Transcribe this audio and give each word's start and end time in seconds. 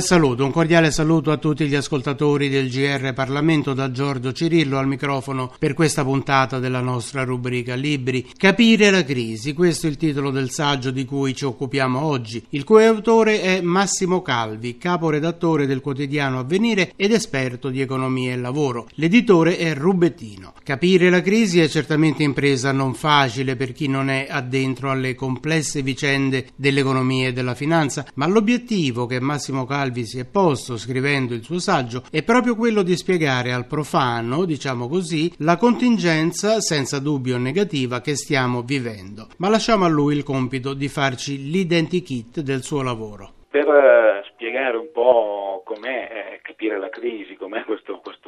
Saluto, 0.00 0.44
un 0.44 0.52
cordiale 0.52 0.90
saluto 0.90 1.30
a 1.30 1.38
tutti 1.38 1.66
gli 1.66 1.74
ascoltatori 1.74 2.48
del 2.48 2.70
GR 2.70 3.12
Parlamento 3.14 3.72
da 3.72 3.90
Giorgio 3.90 4.32
Cirillo 4.32 4.78
al 4.78 4.86
microfono 4.86 5.52
per 5.58 5.74
questa 5.74 6.04
puntata 6.04 6.58
della 6.58 6.80
nostra 6.80 7.24
rubrica 7.24 7.74
Libri. 7.74 8.28
Capire 8.36 8.90
la 8.90 9.02
crisi, 9.04 9.52
questo 9.54 9.86
è 9.86 9.90
il 9.90 9.96
titolo 9.96 10.30
del 10.30 10.50
saggio 10.50 10.90
di 10.90 11.04
cui 11.04 11.34
ci 11.34 11.44
occupiamo 11.44 12.00
oggi. 12.00 12.44
Il 12.50 12.64
cui 12.64 12.84
autore 12.84 13.40
è 13.40 13.60
Massimo 13.60 14.22
Calvi, 14.22 14.78
caporedattore 14.78 15.66
del 15.66 15.80
quotidiano 15.80 16.38
Avvenire 16.38 16.92
ed 16.94 17.12
esperto 17.12 17.70
di 17.70 17.80
economia 17.80 18.32
e 18.32 18.36
lavoro. 18.36 18.88
L'editore 18.94 19.56
è 19.56 19.74
Rubettino. 19.74 20.52
Capire 20.62 21.10
la 21.10 21.22
crisi 21.22 21.60
è 21.60 21.68
certamente 21.68 22.22
impresa 22.22 22.72
non 22.72 22.94
facile 22.94 23.56
per 23.56 23.72
chi 23.72 23.88
non 23.88 24.10
è 24.10 24.26
addentro 24.28 24.90
alle 24.90 25.14
complesse 25.14 25.82
vicende 25.82 26.48
dell'economia 26.54 27.28
e 27.28 27.32
della 27.32 27.54
finanza, 27.54 28.06
ma 28.14 28.26
l'obiettivo 28.26 29.06
che 29.06 29.18
Massimo 29.18 29.56
Massimo 29.56 29.64
Calvi 29.86 30.04
si 30.04 30.18
è 30.18 30.24
posto 30.24 30.76
scrivendo 30.76 31.32
il 31.32 31.44
suo 31.44 31.60
saggio 31.60 32.02
è 32.10 32.24
proprio 32.24 32.56
quello 32.56 32.82
di 32.82 32.96
spiegare 32.96 33.52
al 33.52 33.68
profano, 33.68 34.44
diciamo 34.44 34.88
così, 34.88 35.32
la 35.38 35.56
contingenza 35.56 36.60
senza 36.60 36.98
dubbio 36.98 37.38
negativa 37.38 38.00
che 38.00 38.16
stiamo 38.16 38.62
vivendo. 38.62 39.28
Ma 39.38 39.48
lasciamo 39.48 39.84
a 39.84 39.88
lui 39.88 40.16
il 40.16 40.24
compito 40.24 40.74
di 40.74 40.88
farci 40.88 41.50
l'identikit 41.52 42.40
del 42.40 42.62
suo 42.62 42.82
lavoro. 42.82 43.30
Per 43.48 43.68
eh, 43.68 44.24
spiegare 44.32 44.76
un 44.76 44.90
po' 44.92 45.62
com'è 45.64 46.32
eh, 46.34 46.40
capire 46.42 46.80
la 46.80 46.88
crisi, 46.88 47.35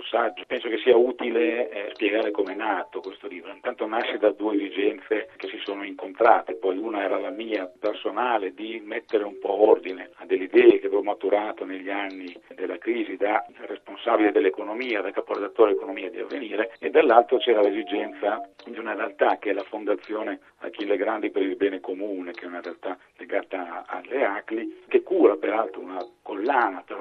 saggio, 0.08 0.44
penso 0.46 0.68
che 0.68 0.78
sia 0.78 0.96
utile 0.96 1.70
eh, 1.70 1.90
spiegare 1.92 2.30
com'è 2.30 2.54
nato 2.54 3.00
questo 3.00 3.28
libro. 3.28 3.52
Intanto 3.52 3.86
nasce 3.86 4.18
da 4.18 4.30
due 4.30 4.54
esigenze 4.56 5.28
che 5.36 5.48
si 5.48 5.58
sono 5.64 5.84
incontrate, 5.84 6.54
poi 6.54 6.78
una 6.78 7.02
era 7.02 7.18
la 7.18 7.30
mia 7.30 7.70
personale 7.78 8.54
di 8.54 8.82
mettere 8.84 9.24
un 9.24 9.38
po' 9.38 9.68
ordine 9.68 10.10
a 10.16 10.26
delle 10.26 10.44
idee 10.44 10.78
che 10.78 10.86
avevo 10.86 11.02
maturato 11.02 11.64
negli 11.64 11.90
anni 11.90 12.34
della 12.54 12.78
crisi 12.78 13.16
da 13.16 13.44
responsabile 13.66 14.32
dell'economia, 14.32 15.00
da 15.00 15.10
caporedattore 15.10 15.70
dell'economia 15.70 16.10
di 16.10 16.20
avvenire 16.20 16.72
e 16.78 16.90
dall'altro 16.90 17.38
c'era 17.38 17.60
l'esigenza 17.60 18.48
di 18.64 18.78
una 18.78 18.94
realtà 18.94 19.38
che 19.38 19.50
è 19.50 19.52
la 19.52 19.64
Fondazione 19.64 20.40
Achille 20.58 20.96
Grandi 20.96 21.30
per 21.30 21.42
il 21.42 21.56
bene 21.56 21.80
comune, 21.80 22.32
che 22.32 22.44
è 22.44 22.48
una 22.48 22.60
realtà 22.60 22.98
legata 23.16 23.84
alle 23.86 24.24
ACLI, 24.24 24.84
che 24.88 25.02
cura 25.02 25.36
peraltro 25.36 25.80
una 25.80 26.04
collana 26.22 26.82
per 26.84 26.98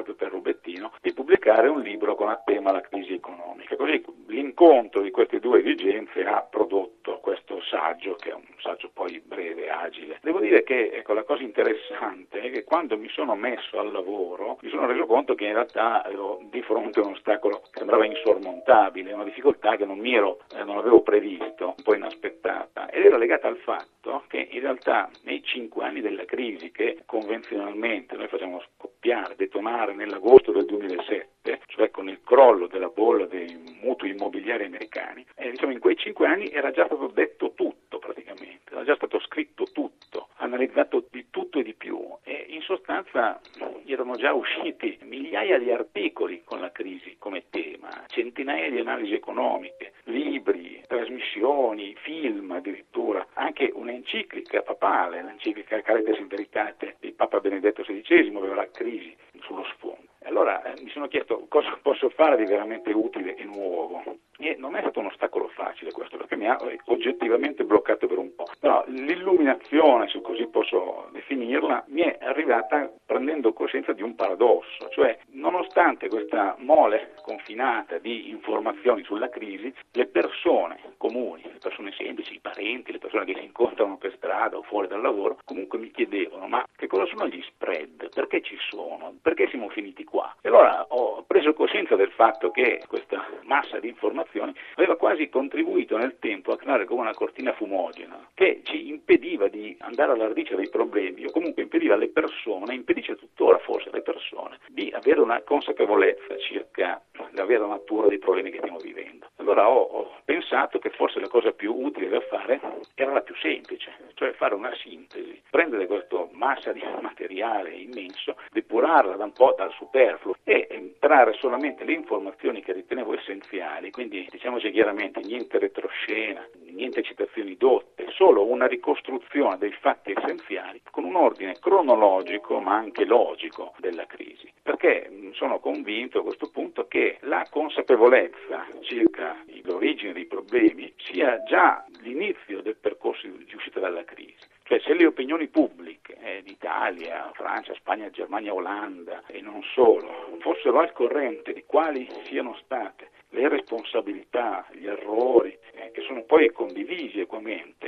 pubblicare 1.28 1.68
un 1.68 1.82
libro 1.82 2.16
con 2.16 2.30
a 2.30 2.42
tema 2.42 2.72
la 2.72 2.80
crisi 2.80 3.12
economica. 3.12 3.76
Così 3.76 4.02
l'incontro 4.28 5.02
di 5.02 5.12
queste 5.12 5.42
due 5.42 5.60
esigenze 5.60 6.24
ha 6.24 6.42
prodotto 6.42 7.20
questo 7.20 7.62
saggio, 7.70 8.16
che 8.16 8.30
è 8.30 8.34
un 8.34 8.46
saggio 8.60 8.90
poi 8.94 9.20
breve 9.20 9.70
agile. 9.70 10.20
Devo 10.22 10.40
dire 10.40 10.64
che 10.64 10.90
ecco, 10.94 11.12
la 11.12 11.24
cosa 11.24 11.44
interessante 11.44 12.40
è 12.40 12.50
che 12.50 12.64
quando 12.64 12.98
mi 12.98 13.10
sono 13.10 13.36
messo 13.36 13.78
al 13.78 13.92
lavoro 13.92 14.58
mi 14.62 14.70
sono 14.70 14.86
reso 14.86 15.06
conto 15.06 15.36
che 15.36 15.46
in 15.46 15.54
realtà 15.54 16.10
ero 16.10 16.40
di 16.50 16.62
fronte 16.62 17.02
a 17.02 17.06
un 17.06 17.12
ostacolo 17.12 17.60
che 17.60 17.80
sembrava 17.80 18.06
insormontabile, 18.06 19.12
una 19.12 19.26
difficoltà 19.26 19.76
che 19.76 19.84
non, 19.84 20.06
ero, 20.06 20.40
eh, 20.56 20.64
non 20.64 20.78
avevo 20.78 21.02
previsto, 21.02 21.74
un 21.76 21.84
po' 21.84 21.94
inaspettata, 21.94 22.90
ed 22.90 23.04
era 23.04 23.18
legata 23.18 23.50
al 23.50 23.58
fatto 23.58 24.24
che 24.28 24.48
in 24.50 24.62
realtà 24.62 25.10
nei 25.24 25.44
cinque 25.44 25.84
anni 25.84 26.00
della 26.00 26.24
crisi 26.24 26.72
che 26.72 27.04
convenzionalmente 27.06 28.16
noi 28.16 28.28
facciamo 28.30 28.62
scoppiare, 29.08 29.36
detonare 29.38 29.94
nell'agosto 29.94 30.52
del 30.52 30.66
2007, 30.66 31.62
cioè 31.68 31.90
con 31.90 32.10
il 32.10 32.20
crollo 32.24 32.68
della 32.68 32.90
bolla 32.90 33.26
dei 33.26 33.58
mutui 33.82 34.10
immobiliari 34.10 34.66
americani, 34.66 35.26
e 35.36 35.52
diciamo 35.52 35.72
in 35.72 35.80
quei 35.80 35.96
cinque 35.96 36.28
anni 36.28 36.50
era 36.50 36.72
già 36.72 36.86
stato 36.86 37.08
detto 37.08 37.54
tutto 37.54 38.00
praticamente, 38.00 38.74
era 38.74 38.84
già 38.84 38.96
stato 38.96 39.20
scritto 39.22 39.66
tutto, 39.72 40.28
analizzato 40.38 41.06
di 41.10 41.28
tutto 41.30 41.60
e 41.60 41.64
di 41.64 41.74
più 41.74 42.16
e 42.24 42.46
in 42.50 42.62
sostanza 42.62 43.40
erano 43.86 44.16
già 44.16 44.34
usciti 44.34 44.98
migliaia 45.04 45.58
di 45.58 45.72
articoli 45.72 46.42
con 46.44 46.60
la 46.60 46.72
crisi 46.72 47.16
come 47.18 47.46
tema, 47.50 48.04
centinaia 48.08 48.70
di 48.70 48.80
analisi 48.80 49.14
economiche, 49.14 49.94
libri, 50.04 50.84
trasmissioni, 50.88 51.96
film 52.02 52.52
addirittura, 52.52 53.26
anche 53.34 53.72
un'enciclica 53.74 54.62
papale, 54.62 55.24
l'enciclica 55.24 55.82
Caritas 55.82 56.18
in 56.20 56.28
Veritate 56.28 56.97
Papa 57.18 57.40
Benedetto 57.40 57.82
XVI 57.82 58.34
aveva 58.38 58.56
la 58.56 58.70
crisi 58.70 59.14
sullo 59.42 59.66
sfondo. 59.74 60.06
Allora 60.24 60.62
eh, 60.64 60.82
mi 60.84 60.90
sono 60.90 61.08
chiesto 61.08 61.46
cosa 61.50 61.78
posso 61.82 62.10
fare 62.10 62.38
di 62.38 62.46
veramente 62.46 62.92
utile 62.92 63.36
e 63.36 63.44
nuovo. 63.44 64.04
E 64.38 64.56
non 64.58 64.76
è 64.76 64.82
stato 64.82 65.00
un 65.00 65.08
ostacolo 65.08 65.48
facile 65.48 65.92
questo, 65.92 66.16
perché 66.16 66.36
mi 66.36 66.48
ha 66.48 66.58
oggettivamente 66.86 67.64
bloccato 67.64 68.06
per 68.06 68.20
un 68.20 68.36
po'. 68.36 68.46
Però 68.60 68.84
l'illuminazione, 68.88 70.08
se 70.10 70.22
così 70.22 70.48
posso 70.48 71.10
definirla, 71.12 71.86
mi 71.88 72.02
è 72.02 72.20
arrivata 72.22 72.92
prendendo 73.18 73.52
coscienza 73.52 73.94
di 73.94 74.04
un 74.04 74.14
paradosso, 74.14 74.90
cioè 74.92 75.18
nonostante 75.32 76.08
questa 76.08 76.56
mole 76.60 77.16
confinata 77.24 77.98
di 77.98 78.30
informazioni 78.30 79.04
sulla 79.04 79.28
crisi, 79.28 79.74
le 79.94 80.06
persone 80.06 80.80
comuni, 80.98 81.42
le 81.44 81.58
persone 81.60 81.92
semplici, 81.98 82.36
i 82.36 82.40
parenti, 82.40 82.92
le 82.92 83.00
persone 83.00 83.26
che 83.26 83.34
si 83.34 83.44
incontrano 83.44 83.98
per 83.98 84.14
strada 84.16 84.56
o 84.56 84.62
fuori 84.62 84.88
dal 84.88 85.02
lavoro, 85.02 85.40
comunque 85.46 85.80
mi 85.80 85.90
chiedevano 85.90 86.48
ma 86.48 86.64
che 86.76 86.86
cosa 86.86 87.06
sono 87.06 87.28
gli 87.28 87.42
spread? 87.42 88.10
Perché 88.14 88.42
ci 88.42 88.56
sono? 88.70 89.16
Perché 89.20 89.48
siamo 89.50 89.70
finiti 89.70 90.04
qua? 90.04 90.36
E 90.42 90.50
allora 90.50 90.86
ho 90.90 91.24
preso 91.24 91.54
coscienza 91.54 91.96
del 91.96 92.12
fatto 92.12 92.52
che 92.52 92.84
questa 92.88 93.26
massa 93.44 93.80
di 93.80 93.88
informazioni 93.90 94.54
aveva 94.76 94.96
quasi 94.96 95.28
contribuito 95.28 95.98
nel 95.98 96.18
tempo 96.20 96.52
a 96.52 96.58
creare 96.58 96.86
come 96.86 97.02
una 97.02 97.14
cortina 97.16 97.54
fumogena 97.54 98.28
che 98.36 98.62
ci 98.64 98.90
impediva 98.90 99.48
di 99.48 99.76
andare 99.80 100.12
alla 100.12 100.28
radice 100.28 100.56
dei 100.56 100.70
problemi 100.70 101.26
o 101.26 101.32
comunque 101.32 101.64
impediva 101.64 101.96
alle 101.96 102.10
persone, 102.10 102.76
impedisce 103.08 103.16
tuttora 103.16 103.58
forse 103.60 103.90
alle 103.90 104.02
persone, 104.02 104.60
di 104.68 104.92
avere 104.94 105.22
una 105.22 105.42
consapevolezza 105.42 106.38
circa 106.38 107.02
la 107.32 107.46
vera 107.46 107.66
natura 107.66 108.08
dei 108.08 108.20
problemi 108.20 108.52
che 108.52 108.58
stiamo 108.58 108.80
vivendo. 108.80 109.28
Allora 109.38 109.70
ho, 109.70 109.82
ho 109.82 110.16
pensato 110.26 110.80
che 110.80 110.90
forse 110.90 111.20
la 111.20 111.28
cosa 111.28 111.52
più 111.52 111.74
utile 111.74 112.10
da 112.10 112.20
fare 112.22 112.60
era 112.96 113.14
la 113.14 113.22
più 113.22 113.36
semplice, 113.36 113.92
cioè 114.16 114.32
fare 114.34 114.56
una 114.56 114.74
sintesi, 114.76 115.42
prendere 115.50 115.88
questa 115.88 116.28
massa 116.32 116.72
di 116.72 116.84
materiale 117.02 117.70
immenso, 117.72 118.36
depurarla 118.52 119.16
da 119.16 119.24
un 119.24 119.34
po' 119.34 119.54
dal 119.56 119.72
superfluo 119.74 120.36
e 120.44 120.68
entrare 120.70 121.34
solamente 121.34 121.84
le 121.84 121.94
informazioni 121.94 122.62
che 122.62 122.74
ritenevo 122.74 123.14
essenziali, 123.14 123.92
quindi 123.92 124.28
diciamoci 124.30 124.72
chiaramente 124.72 125.22
niente 125.22 125.60
retroscena, 125.60 126.46
niente 126.64 127.04
citazioni 127.04 127.56
dotte, 127.56 127.97
solo 128.18 128.46
una 128.46 128.66
ricostruzione 128.66 129.60
dei 129.60 129.72
fatti 129.80 130.12
essenziali 130.12 130.82
con 130.90 131.04
un 131.04 131.16
ordine 131.16 131.60
cronologico 131.60 132.60
ma 132.60 132.74
anche 132.74 133.06
logico 133.06 133.76
della 133.78 134.08
crisi, 134.08 134.52
perché 134.64 135.30
sono 135.34 135.60
convinto 135.60 136.20
a 136.20 136.24
questo 136.24 136.50
punto 136.50 136.88
che 136.88 137.18
la 137.22 137.46
consapevolezza 137.48 138.66
circa 138.82 139.38
l'origine 139.64 140.14
dei 140.14 140.26
problemi 140.26 140.92
sia 140.98 141.44
già 141.44 141.86
l'inizio 142.02 142.62
del 142.62 142.78
percorso 142.78 143.28
di 143.28 143.54
uscita 143.54 143.80
dalla 143.80 144.04
crisi. 144.04 144.46
Cioè 144.64 144.80
se 144.80 144.94
le 144.96 145.06
opinioni 145.06 145.48
pubbliche 145.48 146.18
eh, 146.20 146.42
d'Italia, 146.44 147.30
Francia, 147.36 147.74
Spagna, 147.76 148.10
Germania, 148.10 148.54
Olanda 148.54 149.24
e 149.28 149.42
non 149.42 149.62
solo 149.74 150.38
fossero 150.40 150.80
al 150.80 150.92
corrente 150.92 151.54
di 151.54 151.64
quali 151.66 152.10
siano 152.24 152.58
state 152.64 153.12
le 153.30 153.48
responsabilità, 153.50 154.66
gli 154.72 154.88
errori 154.88 155.58
eh, 155.74 155.92
che 155.92 156.02
sono 156.02 156.24
poi 156.24 156.52
condivisi 156.52 157.20
equamente, 157.20 157.87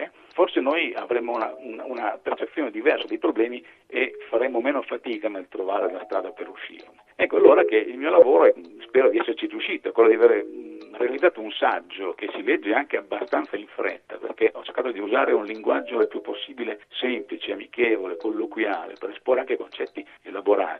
forse 0.59 0.61
noi 0.61 0.93
avremmo 0.93 1.33
una, 1.33 1.53
una, 1.57 1.85
una, 1.85 2.19
percezione 2.21 2.71
diversa 2.71 3.07
dei 3.07 3.17
problemi 3.17 3.63
e 3.87 4.15
faremmo 4.29 4.59
meno 4.59 4.81
fatica 4.81 5.29
nel 5.29 5.47
trovare 5.49 5.91
la 5.91 6.03
strada 6.03 6.31
per 6.31 6.49
uscirne. 6.49 6.97
Ecco 7.15 7.37
allora 7.37 7.63
che 7.63 7.77
il 7.77 7.97
mio 7.97 8.09
lavoro, 8.09 8.45
è, 8.45 8.53
spero 8.81 9.09
di 9.09 9.17
esserci 9.17 9.47
riuscito, 9.47 9.89
è 9.89 9.91
quello 9.91 10.09
di 10.09 10.15
avere 10.15 10.45
realizzato 10.91 11.41
un 11.41 11.51
saggio 11.51 12.13
che 12.13 12.29
si 12.33 12.43
legge 12.43 12.73
anche 12.73 12.97
abbastanza 12.97 13.55
in 13.55 13.67
fretta, 13.67 14.17
perché 14.17 14.51
ho 14.53 14.63
cercato 14.63 14.91
di 14.91 14.99
usare 14.99 15.33
un 15.33 15.45
linguaggio 15.45 16.01
il 16.01 16.07
più 16.07 16.21
possibile 16.21 16.81
semplice, 16.89 17.51
amichevole, 17.51 18.17
colloquiale, 18.17 18.95
per 18.99 19.09
esporre 19.09 19.41
anche 19.41 19.57
concetti 19.57 20.05
elaborati. 20.23 20.78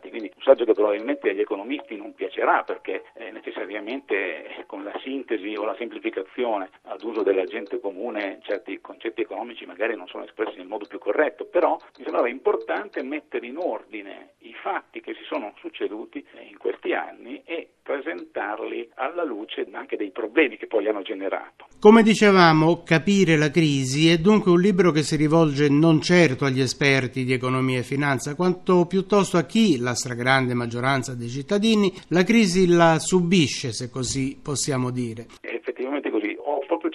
Quindi 0.49 0.55
un 0.55 0.55
saggio 0.55 0.65
che 0.65 0.73
probabilmente 0.73 1.29
agli 1.29 1.41
economisti 1.41 1.95
non 1.95 2.15
piacerà, 2.15 2.63
perché 2.63 3.03
eh, 3.13 3.29
necessariamente 3.31 4.63
con 4.65 4.83
la 4.83 4.97
sintesi 5.03 5.55
o 5.55 5.63
la 5.63 5.75
semplificazione 5.77 6.69
ad 6.83 7.03
uso 7.03 7.21
della 7.21 7.43
gente 7.43 7.79
comune 7.79 8.39
certi 8.41 8.79
concetti 8.81 9.21
economici 9.21 9.65
magari 9.65 9.95
non 9.95 10.07
sono 10.07 10.23
espressi 10.23 10.57
nel 10.57 10.67
modo 10.67 10.85
più 10.87 10.97
corretto, 10.97 11.45
però 11.45 11.77
mi 11.97 12.03
sembrava 12.03 12.29
importante 12.29 13.03
mettere 13.03 13.45
in 13.45 13.57
ordine 13.57 14.33
fatti 14.61 15.01
che 15.01 15.13
si 15.13 15.23
sono 15.27 15.53
succeduti 15.57 16.25
in 16.49 16.57
questi 16.57 16.93
anni 16.93 17.41
e 17.45 17.67
presentarli 17.81 18.89
alla 18.95 19.23
luce 19.23 19.67
anche 19.71 19.97
dei 19.97 20.11
problemi 20.11 20.57
che 20.57 20.67
poi 20.67 20.83
li 20.83 20.89
hanno 20.89 21.01
generato. 21.01 21.67
Come 21.79 22.03
dicevamo, 22.03 22.83
Capire 22.83 23.37
la 23.37 23.49
crisi 23.49 24.09
è 24.09 24.17
dunque 24.17 24.51
un 24.51 24.59
libro 24.59 24.91
che 24.91 25.03
si 25.03 25.15
rivolge 25.15 25.69
non 25.69 26.01
certo 26.01 26.45
agli 26.45 26.61
esperti 26.61 27.23
di 27.23 27.33
economia 27.33 27.79
e 27.79 27.83
finanza, 27.83 28.35
quanto 28.35 28.85
piuttosto 28.85 29.37
a 29.37 29.43
chi, 29.43 29.79
la 29.79 29.95
stragrande 29.95 30.53
maggioranza 30.53 31.15
dei 31.15 31.29
cittadini, 31.29 31.91
la 32.09 32.23
crisi 32.23 32.67
la 32.67 32.99
subisce, 32.99 33.71
se 33.71 33.89
così 33.89 34.39
possiamo 34.41 34.91
dire 34.91 35.27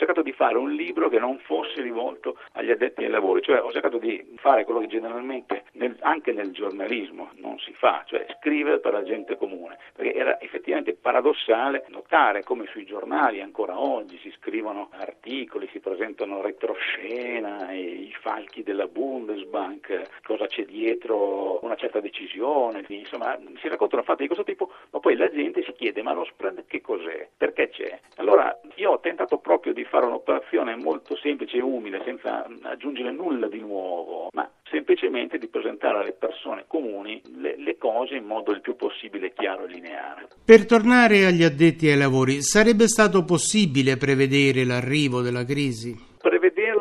cercato 0.05 0.23
di 0.23 0.33
fare 0.33 0.59
un 0.59 0.71
libro 0.73 1.09
che 1.09 1.19
non 1.19 1.39
fosse 1.39 1.81
rivolto 1.81 2.37
agli 2.53 2.71
addetti 2.71 3.05
ai 3.05 3.11
lavori, 3.11 3.41
cioè 3.41 3.63
ho 3.63 3.73
cercato 3.73 3.97
di 3.97 4.35
fare 4.37 4.65
quello 4.65 4.81
che 4.81 4.87
generalmente 4.87 5.65
nel, 5.73 5.97
anche 6.01 6.33
nel 6.33 6.53
giornalismo 6.53 7.31
non 7.37 7.59
si 7.59 7.73
fa, 7.73 8.03
cioè 8.07 8.27
scrivere 8.39 8.81
per 8.81 8.93
la 8.93 9.03
gente 9.03 9.37
comune, 9.37 9.79
perché 9.95 10.13
era 10.13 10.39
effettivamente 10.41 10.95
paradossale 10.95 11.87
notare 11.89 12.43
come 12.43 12.67
sui 12.67 12.85
giornali 12.85 13.41
ancora 13.41 13.81
oggi 13.81 14.19
si 14.19 14.31
scrivono 14.37 14.91
articoli, 14.93 15.69
si 15.73 15.81
presentano 15.81 16.43
retroscena, 16.43 17.73
i 17.73 18.15
falchi 18.21 18.63
della 18.63 18.87
Bundesbank, 18.87 20.21
cosa 20.23 20.47
c'è 20.47 20.65
dietro 20.65 21.65
una 21.65 21.77
certa 21.77 22.01
decisione, 22.01 22.85
insomma 22.89 23.39
si 23.57 23.69
raccontano 23.69 24.03
fatti 24.03 24.23
di 24.23 24.29
questo 24.29 24.45
tipo, 24.45 24.71
ma 24.91 25.01
poi 25.01 25.17
la 25.17 25.31
gente 25.31 25.63
si 25.63 25.73
chiede 25.73 26.03
ma 26.03 26.13
lo 26.13 26.25
spread 26.25 26.67
che 26.67 26.81
cos'è? 26.83 27.29
Perché 27.37 27.71
c'è? 27.71 27.99
Allora 28.17 28.59
io 28.77 28.93
ho 28.93 29.01
tentato 29.01 29.39
proprio 29.45 29.75
di 29.75 29.85
fare 29.85 30.07
un'operazione 30.07 30.75
molto 30.75 31.15
semplice 31.17 31.59
e 31.59 31.63
umile, 31.63 32.01
senza 32.03 32.47
aggiungere 32.63 33.13
nulla 33.13 33.47
di 33.47 33.61
nuovo, 33.61 34.29
ma 34.33 34.51
semplicemente 34.71 35.37
di 35.37 35.49
presentare 35.49 35.99
alle 35.99 36.13
persone 36.13 36.65
comuni 36.67 37.21
le, 37.37 37.55
le, 37.59 37.77
cose 37.77 38.17
in 38.17 38.25
modo 38.25 38.53
il 38.53 38.63
più 38.63 38.75
possibile 38.75 39.35
chiaro 39.35 39.67
e 39.67 39.69
lineare. 39.69 40.29
Per 40.43 40.65
tornare 40.65 41.27
agli 41.27 41.43
addetti 41.43 41.89
ai 41.89 41.99
lavori, 41.99 42.41
sarebbe 42.41 42.89
stato 42.89 43.23
possibile 43.25 43.99
prevedere 43.99 44.65
l'arrivo 44.65 45.21
della 45.21 45.45
crisi? 45.45 46.13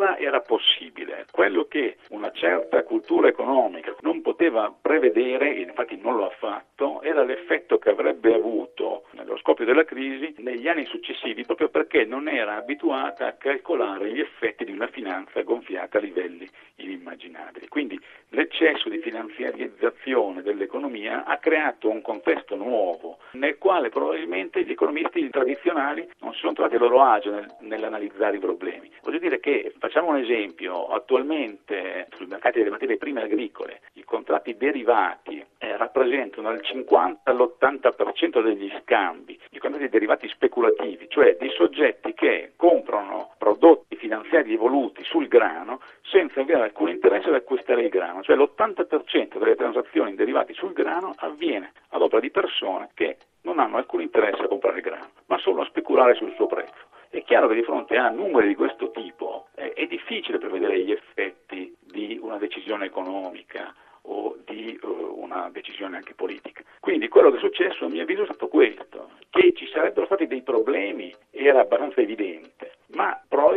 Prevederla 0.03 0.17
era 0.17 0.41
possibile. 0.41 1.25
Quello 1.31 1.65
che 1.65 1.95
una 2.09 2.31
certa 2.33 2.83
cultura 2.83 3.29
economica 3.29 3.95
non 4.01 4.21
poteva 4.21 4.73
prevedere, 4.79 5.55
e 5.55 5.61
infatti 5.61 5.97
non 6.01 6.17
lo 6.17 6.25
ha 6.25 6.35
fatto, 6.37 7.01
era 7.01 7.23
l'effetto 7.23 7.77
che 7.77 7.89
avrebbe 7.89 8.33
avuto 8.33 9.05
nello 9.11 9.37
scoppio 9.37 9.63
della 9.65 9.85
crisi 9.85 10.35
negli 10.39 10.67
anni 10.67 10.85
successivi, 10.85 11.45
proprio 11.45 11.69
perché 11.69 12.03
non 12.03 12.27
era 12.27 12.57
abituata 12.57 13.27
a 13.27 13.33
calcolare 13.33 14.11
gli 14.11 14.19
effetti 14.19 14.65
di 14.65 14.73
una 14.73 14.87
finanza 14.87 15.41
gonfiata 15.41 15.99
a 15.99 16.01
livelli 16.01 16.49
inimmaginabili. 16.85 17.67
Quindi 17.67 17.99
l'eccesso 18.29 18.89
di 18.89 18.99
finanziarizzazione 18.99 20.41
dell'economia 20.41 21.25
ha 21.25 21.37
creato 21.37 21.89
un 21.89 22.01
contesto 22.01 22.55
nuovo 22.55 23.17
nel 23.31 23.57
quale 23.57 23.89
probabilmente 23.89 24.63
gli 24.63 24.71
economisti 24.71 25.29
tradizionali 25.29 26.07
non 26.19 26.33
si 26.33 26.39
sono 26.39 26.53
trovati 26.53 26.75
a 26.75 26.79
loro 26.79 27.01
agio 27.01 27.31
nel, 27.31 27.51
nell'analizzare 27.59 28.37
i 28.37 28.39
problemi. 28.39 28.91
Voglio 29.01 29.19
dire 29.19 29.39
che, 29.39 29.73
facciamo 29.77 30.09
un 30.09 30.17
esempio, 30.17 30.87
attualmente 30.87 32.07
sui 32.15 32.25
mercati 32.25 32.59
delle 32.59 32.69
materie 32.69 32.97
prime 32.97 33.23
agricole 33.23 33.81
i 33.93 34.03
contratti 34.03 34.55
derivati 34.57 35.43
eh, 35.57 35.77
rappresentano 35.77 36.49
dal 36.49 36.61
50 36.61 37.31
all'80% 37.31 38.43
degli 38.43 38.71
scambi, 38.81 39.39
i 39.51 39.59
contratti 39.59 39.89
derivati 39.89 40.27
speculativi, 40.27 41.07
cioè 41.09 41.37
di 41.39 41.49
soggetti 41.55 42.13
che 42.13 42.53
comprano 42.55 43.33
prodotti 43.37 43.92
finanziari 44.03 44.53
evoluti 44.53 45.01
sul 45.05 45.29
grano 45.29 45.79
senza 46.01 46.41
avere 46.41 46.63
alcun 46.63 46.89
interesse 46.89 47.29
ad 47.29 47.35
acquistare 47.35 47.83
il 47.83 47.89
grano, 47.89 48.21
cioè 48.21 48.35
l'80% 48.35 49.37
delle 49.37 49.55
transazioni 49.55 50.09
in 50.09 50.17
derivati 50.17 50.53
sul 50.53 50.73
grano 50.73 51.13
avviene 51.15 51.71
ad 51.91 52.01
opera 52.01 52.19
di 52.19 52.29
persone 52.29 52.89
che 52.95 53.15
non 53.43 53.59
hanno 53.59 53.77
alcun 53.77 54.01
interesse 54.01 54.43
a 54.43 54.47
comprare 54.49 54.77
il 54.77 54.83
grano, 54.83 55.09
ma 55.27 55.37
solo 55.37 55.61
a 55.61 55.65
speculare 55.65 56.15
sul 56.15 56.33
suo 56.35 56.47
prezzo. 56.47 56.91
È 57.09 57.23
chiaro 57.23 57.47
che 57.47 57.55
di 57.55 57.63
fronte 57.63 57.95
a 57.95 58.09
numeri 58.09 58.49
di 58.49 58.55
questo 58.55 58.91
tipo 58.91 59.47
eh, 59.55 59.71
è 59.71 59.85
difficile 59.85 60.37
prevedere 60.37 60.81
gli 60.81 60.91
effetti 60.91 61.73
di 61.79 62.19
una 62.21 62.37
decisione 62.37 62.85
economica 62.85 63.73
o 64.05 64.35
di 64.43 64.77
uh, 64.81 65.15
una 65.15 65.49
decisione 65.49 65.95
anche 65.95 66.13
politica. 66.13 66.61
Quindi 66.81 67.07
quello 67.07 67.31
che 67.31 67.37
è 67.37 67.39
successo 67.39 67.85
a 67.85 67.89
mio 67.89 68.01
avviso 68.01 68.23
è 68.23 68.25
stato 68.25 68.47
questo, 68.47 69.11
che 69.29 69.53
ci 69.55 69.67
sarebbero 69.67 70.05
stati 70.05 70.27
dei 70.27 70.41
problemi 70.41 71.13
era 71.31 71.61
abbastanza 71.61 72.01
evidente, 72.01 72.52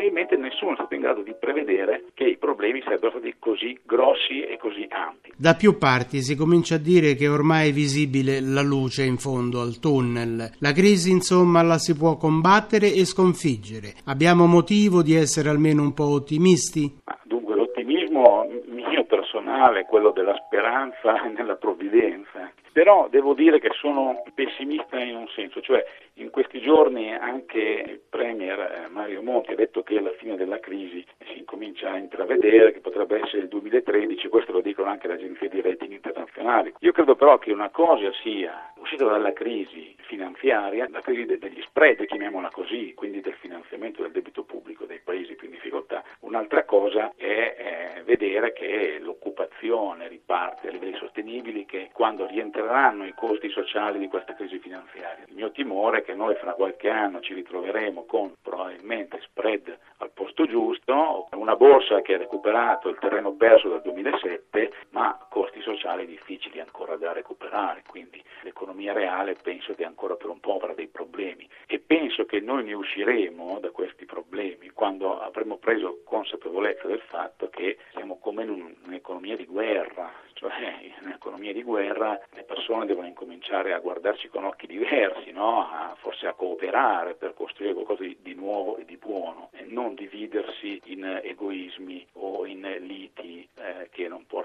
probabilmente 0.07 0.37
nessuno 0.37 0.73
è 0.73 0.75
stato 0.75 0.95
in 0.95 1.01
grado 1.01 1.23
di 1.23 1.35
prevedere 1.39 2.05
che 2.15 2.25
i 2.25 2.37
problemi 2.37 2.81
sarebbero 2.83 3.11
stati 3.11 3.35
così 3.39 3.79
grossi 3.85 4.43
e 4.43 4.57
così 4.57 4.87
ampi. 4.89 5.33
Da 5.37 5.55
più 5.55 5.79
parti 5.79 6.23
si 6.23 6.37
comincia 6.37 6.77
a 6.77 6.79
dire 6.79 7.15
che 7.15 7.29
ormai 7.29 7.71
è 7.71 7.73
visibile 7.73 8.41
la 8.41 8.63
luce 8.63 9.05
in 9.05 9.17
fondo 9.17 9.61
al 9.61 9.79
tunnel. 9.79 10.51
La 10.61 10.73
crisi, 10.73 11.11
insomma, 11.11 11.63
la 11.63 11.79
si 11.79 11.97
può 11.97 12.17
combattere 12.17 12.93
e 12.93 13.05
sconfiggere. 13.05 13.95
Abbiamo 14.07 14.47
motivo 14.47 15.03
di 15.03 15.15
essere 15.15 15.49
almeno 15.49 15.83
un 15.83 15.93
po' 15.93 16.11
ottimisti? 16.11 17.01
Dunque, 17.25 17.57
l'ottimismo 17.57 18.47
mio 18.69 19.05
personale 19.05 19.85
quello 19.87 20.11
della 20.13 20.35
speranza 20.47 21.21
nella 21.37 21.57
provvidenza. 21.57 22.53
Però 22.77 23.09
devo 23.09 23.33
dire 23.33 23.59
che 23.59 23.71
sono 23.73 24.23
pessimista 24.35 25.01
in 25.01 25.17
un 25.17 25.29
senso, 25.29 25.63
cioè 25.63 25.83
in 26.17 26.29
questi 26.29 26.61
giorni 26.61 27.11
anche 27.11 27.59
il 27.59 28.01
Premier 28.07 28.59
eh, 28.61 28.89
Mario 28.91 29.23
Monti 29.23 29.53
ha 29.53 29.55
detto 29.55 29.83
che 29.83 29.97
alla 29.97 30.13
fine 30.19 30.37
della 30.37 30.61
crisi 30.61 31.03
si 31.25 31.39
incomincia 31.39 31.93
a 31.93 31.97
intravedere 31.97 32.75
che 32.75 32.81
potrebbe 32.81 33.23
essere 33.23 33.45
il 33.45 33.49
2013, 33.49 34.29
questo 34.29 34.53
lo 34.53 34.61
dicono 34.61 34.91
anche 34.91 35.07
le 35.07 35.15
agenzie 35.15 35.49
di 35.49 35.63
rating 35.63 35.91
internazionali. 35.91 36.75
Io 36.81 36.93
credo 36.93 37.17
però 37.17 37.39
che 37.39 37.51
una 37.51 37.71
cosa 37.71 38.13
sia 38.23 38.75
uscita 38.77 39.07
dalla 39.07 39.33
crisi 39.33 39.97
finanziaria, 40.01 40.87
la 40.91 41.01
crisi 41.01 41.25
degli 41.25 41.63
spread, 41.63 42.05
chiamiamola 42.05 42.51
così, 42.51 42.93
quindi 42.93 43.23
del 43.23 43.37
finanziamento 43.41 44.03
del 44.03 44.13
debito 44.13 44.45
pubblico 44.45 44.85
dei 44.85 45.01
paesi 45.03 45.35
più 45.35 45.47
in 45.47 45.55
difficoltà, 45.55 46.05
un'altra 46.37 46.65
cosa 46.65 47.13
è 47.17 47.97
eh, 47.97 48.03
vedere 48.05 48.53
che 48.53 48.99
l'occupazione 49.01 50.07
riparte 50.07 50.69
a 50.69 50.71
livelli 50.71 50.97
sostenibili, 50.97 51.65
che 51.65 51.89
quando 51.93 52.27
rientreranno 52.27 53.07
i 53.07 53.15
costi 53.15 53.49
sociali 53.49 53.99
di 53.99 54.09
questa 54.09 54.35
crisi 54.35 54.59
finanziaria. 54.59 55.25
Il 55.27 55.35
mio 55.35 55.51
timore 55.51 55.99
è 55.99 56.03
che 56.03 56.15
noi 56.15 56.35
fra 56.35 56.53
qualche 56.53 56.91
anno 56.91 57.21
ci 57.21 57.33
ritroveremo 57.33 58.05
con 58.05 58.35
probabilmente 58.43 59.19
spread 59.23 59.77
al 59.99 60.11
posto 60.13 60.47
giusto, 60.47 61.29
una 61.33 61.57
borsa 61.57 62.03
che 62.03 62.15
ha 62.15 62.19
recuperato 62.19 62.91
il 62.91 62.99
terreno 62.99 63.33
perso 63.33 63.69
dal 63.69 63.83
2007, 63.83 64.73
ma 64.91 65.19
costi 65.31 65.61
sociali 65.63 66.07
difficili 66.07 66.61
ancora 66.61 66.97
da 66.97 67.13
recuperare, 67.13 67.83
quindi 67.89 68.23
l'economia 68.43 68.93
reale 68.93 69.37
penso 69.43 69.75
che 69.75 69.85
ancora 69.85 70.17
per 70.17 70.29
un 70.29 70.41
po' 70.41 70.57
avrà 70.57 70.75
dei 70.75 70.89
problemi 70.89 71.49
e 71.67 71.79
penso 71.79 72.27
che 72.27 72.41
noi 72.41 72.65
ne 72.65 72.75
usciremo 72.75 73.59
da 73.59 73.71
questi 73.71 74.05
problemi 74.05 74.66
quando 74.77 75.19
avremo 75.19 75.57
preso 75.57 76.03
consapevolezza 76.05 76.87
del 76.87 77.01
fatto 77.01 77.49
che 77.49 77.79
siamo 77.95 78.19
come 78.19 78.43
in 78.43 78.77
un'economia 78.85 79.35
di 79.35 79.47
guerra, 79.47 80.13
cioè 80.35 80.53
in 80.83 80.93
un'economia 81.07 81.55
di 81.55 81.63
guerra 81.63 82.21
le 82.35 82.43
persone 82.43 82.85
devono 82.85 83.07
incominciare 83.07 83.73
a 83.73 83.79
guardarci 83.79 84.29
con 84.29 84.45
occhi 84.45 84.67
diversi, 84.67 85.33
no? 85.33 85.61
a, 85.63 85.97
forse 85.99 86.27
a 86.27 86.35
cooperare 86.35 87.15
per 87.15 87.33
costruire 87.33 87.73
qualcosa 87.73 88.03
di, 88.03 88.19
di 88.21 88.35
nuovo 88.35 88.77
e 88.77 88.85
di 88.85 88.99
buono 88.99 89.49
e 89.53 89.65
non 89.67 89.95
dividersi 89.95 90.79
in 90.85 91.21
egoismi 91.23 92.07
o 92.13 92.45
in 92.45 92.61
liti 92.81 93.49
eh, 93.55 93.89
che 93.91 94.09
non 94.09 94.27
parte. 94.27 94.36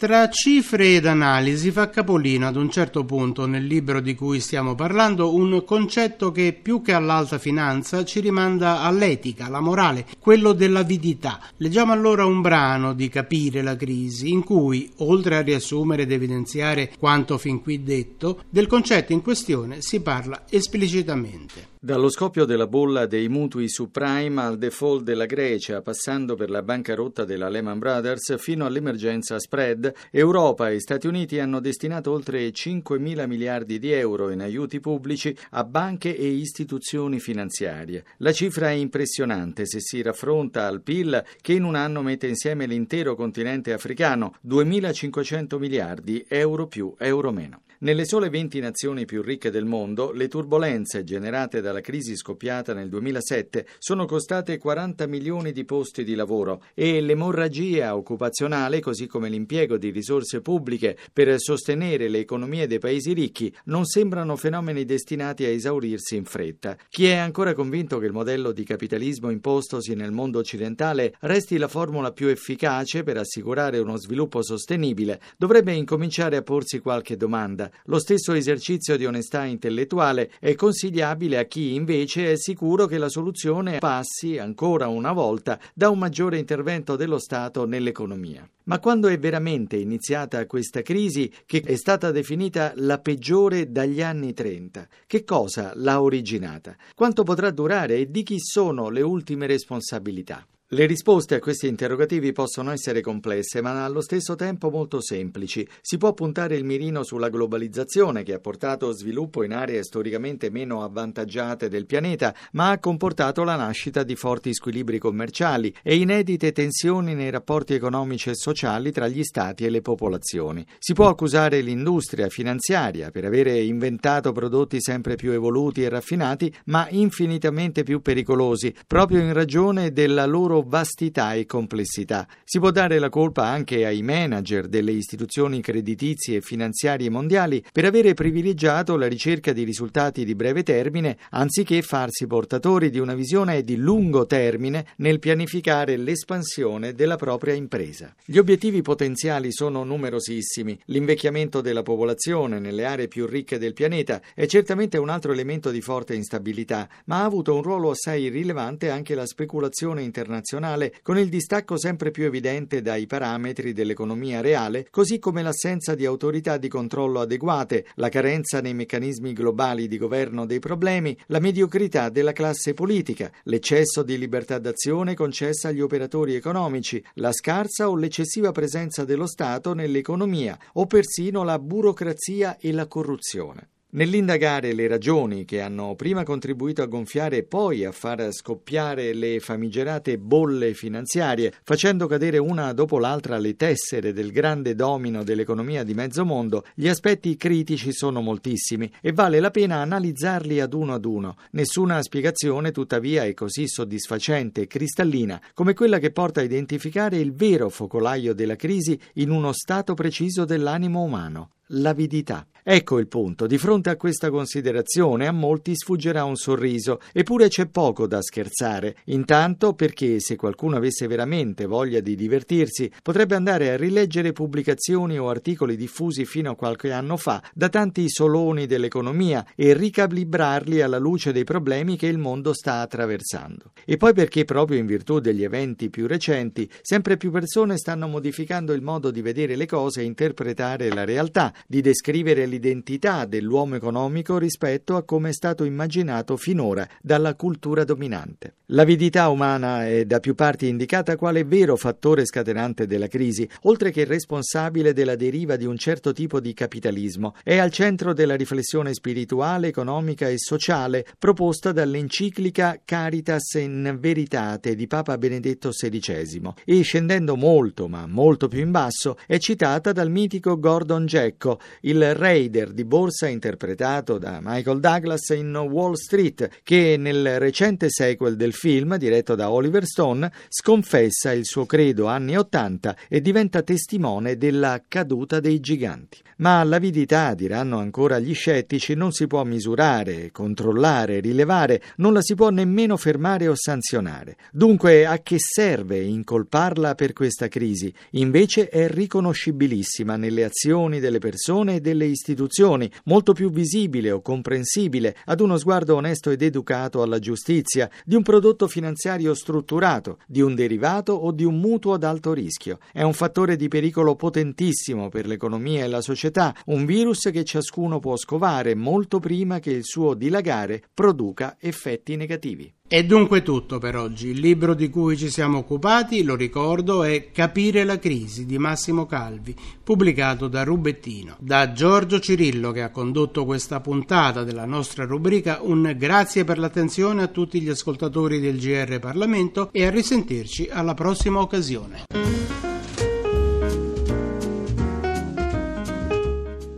Tra 0.00 0.30
cifre 0.30 0.94
ed 0.94 1.04
analisi 1.04 1.70
fa 1.70 1.90
capolino 1.90 2.46
ad 2.46 2.56
un 2.56 2.70
certo 2.70 3.04
punto 3.04 3.44
nel 3.44 3.66
libro 3.66 4.00
di 4.00 4.14
cui 4.14 4.40
stiamo 4.40 4.74
parlando 4.74 5.34
un 5.34 5.62
concetto 5.62 6.32
che 6.32 6.54
più 6.54 6.80
che 6.80 6.94
all'alta 6.94 7.36
finanza 7.36 8.02
ci 8.02 8.20
rimanda 8.20 8.80
all'etica, 8.80 9.44
alla 9.44 9.60
morale, 9.60 10.06
quello 10.18 10.54
dell'avidità. 10.54 11.38
Leggiamo 11.58 11.92
allora 11.92 12.24
un 12.24 12.40
brano 12.40 12.94
di 12.94 13.10
Capire 13.10 13.60
la 13.60 13.76
crisi 13.76 14.30
in 14.30 14.42
cui, 14.42 14.90
oltre 15.00 15.36
a 15.36 15.42
riassumere 15.42 16.04
ed 16.04 16.12
evidenziare 16.12 16.92
quanto 16.98 17.36
fin 17.36 17.60
qui 17.60 17.82
detto, 17.82 18.44
del 18.48 18.66
concetto 18.66 19.12
in 19.12 19.20
questione 19.20 19.82
si 19.82 20.00
parla 20.00 20.44
esplicitamente. 20.48 21.76
Dallo 21.82 22.10
scoppio 22.10 22.44
della 22.44 22.66
bolla 22.66 23.06
dei 23.06 23.30
mutui 23.30 23.66
subprime 23.70 24.42
al 24.42 24.58
default 24.58 25.02
della 25.02 25.24
Grecia, 25.24 25.80
passando 25.80 26.34
per 26.34 26.50
la 26.50 26.60
bancarotta 26.60 27.24
della 27.24 27.48
Lehman 27.48 27.78
Brothers 27.78 28.36
fino 28.36 28.66
all'emergenza 28.66 29.38
spread, 29.38 29.90
Europa 30.10 30.68
e 30.68 30.78
Stati 30.78 31.06
Uniti 31.06 31.38
hanno 31.38 31.58
destinato 31.58 32.12
oltre 32.12 32.52
5 32.52 32.98
mila 32.98 33.26
miliardi 33.26 33.78
di 33.78 33.92
euro 33.92 34.28
in 34.28 34.42
aiuti 34.42 34.78
pubblici 34.78 35.34
a 35.52 35.64
banche 35.64 36.14
e 36.14 36.26
istituzioni 36.26 37.18
finanziarie. 37.18 38.04
La 38.18 38.32
cifra 38.32 38.68
è 38.68 38.74
impressionante 38.74 39.64
se 39.64 39.80
si 39.80 40.02
raffronta 40.02 40.66
al 40.66 40.82
PIL 40.82 41.24
che 41.40 41.54
in 41.54 41.64
un 41.64 41.76
anno 41.76 42.02
mette 42.02 42.26
insieme 42.26 42.66
l'intero 42.66 43.14
continente 43.14 43.72
africano, 43.72 44.34
2.500 44.46 45.56
miliardi, 45.56 46.22
euro 46.28 46.66
più, 46.66 46.94
euro 46.98 47.32
meno. 47.32 47.62
Nelle 47.82 48.04
sole 48.04 48.28
20 48.28 48.60
nazioni 48.60 49.06
più 49.06 49.22
ricche 49.22 49.50
del 49.50 49.64
mondo, 49.64 50.12
le 50.12 50.28
turbulenze 50.28 51.02
generate 51.02 51.62
dalla 51.62 51.80
crisi 51.80 52.14
scoppiata 52.14 52.74
nel 52.74 52.90
2007 52.90 53.66
sono 53.78 54.04
costate 54.04 54.58
40 54.58 55.06
milioni 55.06 55.50
di 55.50 55.64
posti 55.64 56.04
di 56.04 56.14
lavoro 56.14 56.62
e 56.74 57.00
l'emorragia 57.00 57.96
occupazionale, 57.96 58.80
così 58.80 59.06
come 59.06 59.30
l'impiego 59.30 59.78
di 59.78 59.88
risorse 59.88 60.42
pubbliche 60.42 60.94
per 61.10 61.34
sostenere 61.40 62.08
le 62.08 62.18
economie 62.18 62.66
dei 62.66 62.78
paesi 62.78 63.14
ricchi, 63.14 63.50
non 63.64 63.86
sembrano 63.86 64.36
fenomeni 64.36 64.84
destinati 64.84 65.46
a 65.46 65.48
esaurirsi 65.48 66.16
in 66.16 66.26
fretta. 66.26 66.76
Chi 66.90 67.06
è 67.06 67.14
ancora 67.14 67.54
convinto 67.54 67.98
che 67.98 68.04
il 68.04 68.12
modello 68.12 68.52
di 68.52 68.62
capitalismo 68.62 69.30
impostosi 69.30 69.94
nel 69.94 70.12
mondo 70.12 70.38
occidentale 70.38 71.14
resti 71.20 71.56
la 71.56 71.66
formula 71.66 72.12
più 72.12 72.26
efficace 72.26 73.04
per 73.04 73.16
assicurare 73.16 73.78
uno 73.78 73.96
sviluppo 73.96 74.42
sostenibile, 74.42 75.18
dovrebbe 75.38 75.72
incominciare 75.72 76.36
a 76.36 76.42
porsi 76.42 76.80
qualche 76.80 77.16
domanda. 77.16 77.68
Lo 77.84 77.98
stesso 77.98 78.32
esercizio 78.32 78.96
di 78.96 79.06
onestà 79.06 79.44
intellettuale 79.44 80.30
è 80.38 80.54
consigliabile 80.54 81.38
a 81.38 81.44
chi 81.44 81.74
invece 81.74 82.32
è 82.32 82.36
sicuro 82.36 82.86
che 82.86 82.98
la 82.98 83.08
soluzione 83.08 83.78
passi 83.78 84.38
ancora 84.38 84.88
una 84.88 85.12
volta 85.12 85.58
da 85.74 85.88
un 85.88 85.98
maggiore 85.98 86.38
intervento 86.38 86.96
dello 86.96 87.18
Stato 87.18 87.66
nell'economia. 87.66 88.48
Ma 88.64 88.78
quando 88.78 89.08
è 89.08 89.18
veramente 89.18 89.76
iniziata 89.76 90.46
questa 90.46 90.82
crisi, 90.82 91.32
che 91.44 91.60
è 91.60 91.76
stata 91.76 92.10
definita 92.10 92.72
la 92.76 92.98
peggiore 92.98 93.72
dagli 93.72 94.00
anni 94.00 94.32
30? 94.32 94.86
Che 95.06 95.24
cosa 95.24 95.72
l'ha 95.74 96.00
originata? 96.00 96.76
Quanto 96.94 97.24
potrà 97.24 97.50
durare 97.50 97.96
e 97.96 98.10
di 98.10 98.22
chi 98.22 98.38
sono 98.38 98.88
le 98.88 99.00
ultime 99.00 99.46
responsabilità? 99.46 100.46
Le 100.72 100.86
risposte 100.86 101.34
a 101.34 101.40
questi 101.40 101.66
interrogativi 101.66 102.30
possono 102.30 102.70
essere 102.70 103.00
complesse, 103.00 103.60
ma 103.60 103.84
allo 103.84 104.00
stesso 104.00 104.36
tempo 104.36 104.70
molto 104.70 105.00
semplici. 105.02 105.66
Si 105.80 105.96
può 105.96 106.12
puntare 106.12 106.54
il 106.54 106.62
mirino 106.62 107.02
sulla 107.02 107.28
globalizzazione 107.28 108.22
che 108.22 108.34
ha 108.34 108.38
portato 108.38 108.92
sviluppo 108.92 109.42
in 109.42 109.52
aree 109.52 109.82
storicamente 109.82 110.48
meno 110.48 110.84
avvantaggiate 110.84 111.68
del 111.68 111.86
pianeta, 111.86 112.32
ma 112.52 112.70
ha 112.70 112.78
comportato 112.78 113.42
la 113.42 113.56
nascita 113.56 114.04
di 114.04 114.14
forti 114.14 114.54
squilibri 114.54 115.00
commerciali 115.00 115.74
e 115.82 115.96
inedite 115.96 116.52
tensioni 116.52 117.16
nei 117.16 117.30
rapporti 117.30 117.74
economici 117.74 118.30
e 118.30 118.36
sociali 118.36 118.92
tra 118.92 119.08
gli 119.08 119.24
stati 119.24 119.64
e 119.64 119.70
le 119.70 119.80
popolazioni. 119.80 120.64
Si 120.78 120.92
può 120.92 121.08
accusare 121.08 121.62
l'industria 121.62 122.28
finanziaria 122.28 123.10
per 123.10 123.24
avere 123.24 123.58
inventato 123.60 124.30
prodotti 124.30 124.80
sempre 124.80 125.16
più 125.16 125.32
evoluti 125.32 125.82
e 125.82 125.88
raffinati, 125.88 126.54
ma 126.66 126.86
infinitamente 126.90 127.82
più 127.82 128.00
pericolosi, 128.02 128.72
proprio 128.86 129.18
in 129.18 129.32
ragione 129.32 129.90
della 129.90 130.26
loro 130.26 130.58
vastità 130.62 131.34
e 131.34 131.46
complessità. 131.46 132.26
Si 132.44 132.58
può 132.58 132.70
dare 132.70 132.98
la 132.98 133.08
colpa 133.08 133.46
anche 133.46 133.86
ai 133.86 134.02
manager 134.02 134.68
delle 134.68 134.92
istituzioni 134.92 135.60
creditizie 135.60 136.36
e 136.36 136.40
finanziarie 136.40 137.08
mondiali 137.08 137.64
per 137.72 137.84
avere 137.84 138.14
privilegiato 138.14 138.96
la 138.96 139.06
ricerca 139.06 139.52
di 139.52 139.64
risultati 139.64 140.24
di 140.24 140.34
breve 140.34 140.62
termine 140.62 141.16
anziché 141.30 141.80
farsi 141.82 142.26
portatori 142.26 142.90
di 142.90 142.98
una 142.98 143.14
visione 143.14 143.62
di 143.62 143.76
lungo 143.76 144.26
termine 144.26 144.86
nel 144.96 145.18
pianificare 145.18 145.96
l'espansione 145.96 146.94
della 146.94 147.16
propria 147.16 147.54
impresa. 147.54 148.14
Gli 148.24 148.38
obiettivi 148.38 148.82
potenziali 148.82 149.52
sono 149.52 149.84
numerosissimi. 149.84 150.78
L'invecchiamento 150.86 151.60
della 151.60 151.82
popolazione 151.82 152.58
nelle 152.58 152.84
aree 152.84 153.08
più 153.08 153.26
ricche 153.26 153.58
del 153.58 153.72
pianeta 153.72 154.20
è 154.34 154.46
certamente 154.46 154.98
un 154.98 155.08
altro 155.08 155.32
elemento 155.32 155.70
di 155.70 155.80
forte 155.80 156.14
instabilità, 156.14 156.88
ma 157.06 157.20
ha 157.20 157.24
avuto 157.24 157.54
un 157.54 157.62
ruolo 157.62 157.90
assai 157.90 158.28
rilevante 158.28 158.90
anche 158.90 159.14
la 159.14 159.26
speculazione 159.26 160.02
internazionale 160.02 160.48
internazionale, 160.50 160.94
con 161.02 161.18
il 161.18 161.28
distacco 161.28 161.78
sempre 161.78 162.10
più 162.10 162.24
evidente 162.24 162.82
dai 162.82 163.06
parametri 163.06 163.72
dell'economia 163.72 164.40
reale, 164.40 164.88
così 164.90 165.18
come 165.18 165.42
l'assenza 165.42 165.94
di 165.94 166.04
autorità 166.04 166.56
di 166.56 166.68
controllo 166.68 167.20
adeguate, 167.20 167.86
la 167.94 168.08
carenza 168.08 168.60
nei 168.60 168.74
meccanismi 168.74 169.32
globali 169.32 169.86
di 169.86 169.98
governo 169.98 170.46
dei 170.46 170.58
problemi, 170.58 171.16
la 171.26 171.38
mediocrità 171.38 172.08
della 172.08 172.32
classe 172.32 172.74
politica, 172.74 173.30
l'eccesso 173.44 174.02
di 174.02 174.18
libertà 174.18 174.58
d'azione 174.58 175.14
concessa 175.14 175.68
agli 175.68 175.80
operatori 175.80 176.34
economici, 176.34 177.02
la 177.14 177.32
scarsa 177.32 177.88
o 177.88 177.96
l'eccessiva 177.96 178.52
presenza 178.52 179.04
dello 179.04 179.26
Stato 179.26 179.74
nell'economia 179.74 180.58
o 180.74 180.86
persino 180.86 181.44
la 181.44 181.58
burocrazia 181.58 182.56
e 182.58 182.72
la 182.72 182.86
corruzione. 182.86 183.68
Nell'indagare 183.92 184.72
le 184.72 184.86
ragioni 184.86 185.44
che 185.44 185.60
hanno 185.60 185.96
prima 185.96 186.22
contribuito 186.22 186.80
a 186.80 186.86
gonfiare 186.86 187.38
e 187.38 187.42
poi 187.42 187.84
a 187.84 187.90
far 187.90 188.30
scoppiare 188.30 189.12
le 189.12 189.40
famigerate 189.40 190.16
bolle 190.16 190.74
finanziarie, 190.74 191.52
facendo 191.64 192.06
cadere 192.06 192.38
una 192.38 192.72
dopo 192.72 193.00
l'altra 193.00 193.36
le 193.38 193.56
tessere 193.56 194.12
del 194.12 194.30
grande 194.30 194.76
domino 194.76 195.24
dell'economia 195.24 195.82
di 195.82 195.94
mezzo 195.94 196.24
mondo, 196.24 196.64
gli 196.76 196.86
aspetti 196.86 197.36
critici 197.36 197.92
sono 197.92 198.20
moltissimi 198.20 198.88
e 199.00 199.10
vale 199.10 199.40
la 199.40 199.50
pena 199.50 199.78
analizzarli 199.78 200.60
ad 200.60 200.72
uno 200.72 200.94
ad 200.94 201.04
uno. 201.04 201.36
Nessuna 201.50 202.00
spiegazione 202.00 202.70
tuttavia 202.70 203.24
è 203.24 203.34
così 203.34 203.66
soddisfacente 203.66 204.60
e 204.60 204.66
cristallina 204.68 205.42
come 205.52 205.74
quella 205.74 205.98
che 205.98 206.12
porta 206.12 206.38
a 206.38 206.44
identificare 206.44 207.16
il 207.16 207.32
vero 207.34 207.68
focolaio 207.68 208.34
della 208.34 208.54
crisi 208.54 208.96
in 209.14 209.30
uno 209.30 209.50
stato 209.52 209.94
preciso 209.94 210.44
dell'animo 210.44 211.02
umano, 211.02 211.50
l'avidità. 211.70 212.46
Ecco 212.62 212.98
il 212.98 213.08
punto. 213.08 213.46
Di 213.46 213.56
fronte 213.56 213.88
a 213.88 213.96
questa 213.96 214.30
considerazione 214.30 215.26
a 215.26 215.32
molti 215.32 215.74
sfuggerà 215.74 216.24
un 216.24 216.36
sorriso, 216.36 217.00
eppure 217.12 217.48
c'è 217.48 217.66
poco 217.66 218.06
da 218.06 218.20
scherzare. 218.20 218.96
Intanto 219.06 219.72
perché 219.72 220.20
se 220.20 220.36
qualcuno 220.36 220.76
avesse 220.76 221.06
veramente 221.06 221.64
voglia 221.64 222.00
di 222.00 222.14
divertirsi, 222.14 222.90
potrebbe 223.02 223.34
andare 223.34 223.70
a 223.70 223.76
rileggere 223.76 224.32
pubblicazioni 224.32 225.18
o 225.18 225.30
articoli 225.30 225.74
diffusi 225.74 226.26
fino 226.26 226.50
a 226.50 226.54
qualche 226.54 226.92
anno 226.92 227.16
fa 227.16 227.42
da 227.54 227.70
tanti 227.70 228.08
soloni 228.10 228.66
dell'economia 228.66 229.46
e 229.56 229.72
ricalibrarli 229.72 230.82
alla 230.82 230.98
luce 230.98 231.32
dei 231.32 231.44
problemi 231.44 231.96
che 231.96 232.06
il 232.06 232.18
mondo 232.18 232.52
sta 232.52 232.80
attraversando. 232.82 233.72
E 233.86 233.96
poi 233.96 234.12
perché 234.12 234.44
proprio 234.44 234.78
in 234.78 234.86
virtù 234.86 235.18
degli 235.18 235.42
eventi 235.42 235.88
più 235.88 236.06
recenti, 236.06 236.70
sempre 236.82 237.16
più 237.16 237.30
persone 237.30 237.78
stanno 237.78 238.06
modificando 238.06 238.74
il 238.74 238.82
modo 238.82 239.10
di 239.10 239.22
vedere 239.22 239.56
le 239.56 239.66
cose 239.66 240.02
e 240.02 240.04
interpretare 240.04 240.92
la 240.92 241.04
realtà, 241.04 241.52
di 241.66 241.80
descrivere 241.80 242.46
l'identità 242.46 243.24
dell'uomo 243.24 243.76
economico 243.76 244.38
rispetto 244.38 244.96
a 244.96 245.02
come 245.02 245.30
è 245.30 245.32
stato 245.32 245.64
immaginato 245.64 246.36
finora 246.36 246.88
dalla 247.00 247.34
cultura 247.34 247.84
dominante. 247.84 248.54
L'avidità 248.72 249.28
umana 249.30 249.88
è 249.88 250.04
da 250.04 250.20
più 250.20 250.36
parti 250.36 250.68
indicata 250.68 251.16
quale 251.16 251.42
vero 251.42 251.74
fattore 251.74 252.24
scatenante 252.24 252.86
della 252.86 253.08
crisi, 253.08 253.48
oltre 253.62 253.90
che 253.90 254.04
responsabile 254.04 254.92
della 254.92 255.16
deriva 255.16 255.56
di 255.56 255.64
un 255.64 255.76
certo 255.76 256.12
tipo 256.12 256.38
di 256.38 256.54
capitalismo. 256.54 257.34
È 257.42 257.56
al 257.56 257.72
centro 257.72 258.12
della 258.12 258.36
riflessione 258.36 258.94
spirituale, 258.94 259.66
economica 259.68 260.28
e 260.28 260.38
sociale 260.38 261.04
proposta 261.18 261.72
dall'enciclica 261.72 262.80
Caritas 262.84 263.54
in 263.54 263.96
Veritate 263.98 264.76
di 264.76 264.86
Papa 264.86 265.18
Benedetto 265.18 265.70
XVI 265.70 266.52
e 266.64 266.82
scendendo 266.82 267.34
molto, 267.34 267.88
ma 267.88 268.06
molto 268.06 268.46
più 268.46 268.60
in 268.60 268.70
basso, 268.70 269.16
è 269.26 269.38
citata 269.38 269.90
dal 269.90 270.10
mitico 270.10 270.60
Gordon 270.60 271.06
Gekko, 271.06 271.49
il 271.82 272.14
re 272.14 272.28
trader 272.30 272.70
di 272.70 272.84
borsa 272.84 273.26
interpretato 273.26 274.16
da 274.16 274.38
Michael 274.40 274.78
Douglas 274.78 275.30
in 275.30 275.54
Wall 275.56 275.94
Street, 275.94 276.48
che 276.62 276.96
nel 276.96 277.40
recente 277.40 277.88
sequel 277.90 278.36
del 278.36 278.52
film, 278.52 278.96
diretto 278.96 279.34
da 279.34 279.50
Oliver 279.50 279.84
Stone, 279.84 280.30
sconfessa 280.48 281.32
il 281.32 281.44
suo 281.44 281.66
credo 281.66 282.06
anni 282.06 282.36
Ottanta 282.36 282.96
e 283.08 283.20
diventa 283.20 283.62
testimone 283.62 284.36
della 284.36 284.80
caduta 284.86 285.40
dei 285.40 285.58
giganti. 285.58 286.18
Ma 286.40 286.62
l'avidità, 286.64 287.34
diranno 287.34 287.78
ancora 287.78 288.18
gli 288.18 288.32
scettici, 288.32 288.94
non 288.94 289.12
si 289.12 289.26
può 289.26 289.44
misurare, 289.44 290.30
controllare, 290.30 291.20
rilevare, 291.20 291.82
non 291.96 292.14
la 292.14 292.22
si 292.22 292.34
può 292.34 292.48
nemmeno 292.48 292.96
fermare 292.96 293.46
o 293.46 293.54
sanzionare. 293.54 294.36
Dunque, 294.50 295.04
a 295.04 295.18
che 295.18 295.36
serve 295.38 295.98
incolparla 295.98 296.94
per 296.94 297.12
questa 297.12 297.48
crisi? 297.48 297.92
Invece 298.12 298.68
è 298.68 298.88
riconoscibilissima 298.88 300.16
nelle 300.16 300.44
azioni 300.44 300.98
delle 300.98 301.18
persone 301.40 301.76
e 301.76 301.80
delle 301.80 302.04
istituzioni, 302.04 302.90
molto 303.04 303.32
più 303.32 303.50
visibile 303.50 304.10
o 304.10 304.20
comprensibile 304.20 305.16
ad 305.24 305.40
uno 305.40 305.56
sguardo 305.56 305.94
onesto 305.94 306.28
ed 306.28 306.42
educato 306.42 307.00
alla 307.00 307.18
giustizia, 307.18 307.88
di 308.04 308.14
un 308.14 308.22
prodotto 308.22 308.68
finanziario 308.68 309.32
strutturato, 309.32 310.18
di 310.26 310.42
un 310.42 310.54
derivato 310.54 311.14
o 311.14 311.32
di 311.32 311.44
un 311.44 311.58
mutuo 311.58 311.94
ad 311.94 312.04
alto 312.04 312.34
rischio. 312.34 312.78
È 312.92 313.00
un 313.00 313.14
fattore 313.14 313.56
di 313.56 313.68
pericolo 313.68 314.16
potentissimo 314.16 315.08
per 315.08 315.26
l'economia 315.26 315.84
e 315.84 315.88
la 315.88 316.02
società, 316.02 316.54
un 316.66 316.84
virus 316.84 317.30
che 317.32 317.42
ciascuno 317.42 318.00
può 318.00 318.18
scovare 318.18 318.74
molto 318.74 319.18
prima 319.18 319.60
che 319.60 319.70
il 319.70 319.84
suo 319.84 320.12
dilagare 320.12 320.82
produca 320.92 321.56
effetti 321.58 322.16
negativi. 322.16 322.70
È 322.92 323.04
dunque 323.04 323.42
tutto 323.42 323.78
per 323.78 323.94
oggi. 323.94 324.30
Il 324.30 324.40
libro 324.40 324.74
di 324.74 324.90
cui 324.90 325.16
ci 325.16 325.30
siamo 325.30 325.58
occupati, 325.58 326.24
lo 326.24 326.34
ricordo, 326.34 327.04
è 327.04 327.30
Capire 327.30 327.84
la 327.84 328.00
crisi 328.00 328.46
di 328.46 328.58
Massimo 328.58 329.06
Calvi, 329.06 329.54
pubblicato 329.80 330.48
da 330.48 330.64
Rubettino. 330.64 331.36
Da 331.38 331.70
Giorgio 331.70 332.18
Cirillo 332.18 332.72
che 332.72 332.82
ha 332.82 332.90
condotto 332.90 333.44
questa 333.44 333.78
puntata 333.78 334.42
della 334.42 334.64
nostra 334.64 335.04
rubrica, 335.04 335.60
un 335.62 335.94
grazie 335.96 336.42
per 336.42 336.58
l'attenzione 336.58 337.22
a 337.22 337.28
tutti 337.28 337.60
gli 337.60 337.68
ascoltatori 337.68 338.40
del 338.40 338.58
GR 338.58 338.98
Parlamento 338.98 339.68
e 339.70 339.86
a 339.86 339.90
risentirci 339.90 340.68
alla 340.68 340.94
prossima 340.94 341.38
occasione. 341.38 342.06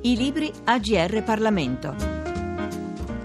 I 0.03 0.15
libri 0.15 0.53
AGR 0.65 1.23
Parlamento. 1.23 2.12